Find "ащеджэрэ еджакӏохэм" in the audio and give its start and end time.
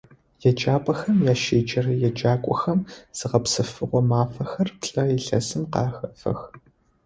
1.31-2.79